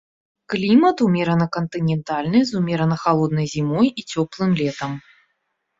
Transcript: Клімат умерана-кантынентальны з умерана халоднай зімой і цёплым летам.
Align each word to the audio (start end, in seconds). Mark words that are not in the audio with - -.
Клімат 0.53 1.03
умерана-кантынентальны 1.07 2.39
з 2.53 2.59
умерана 2.61 2.97
халоднай 3.03 3.47
зімой 3.55 3.87
і 3.99 4.09
цёплым 4.11 4.51
летам. 4.65 4.91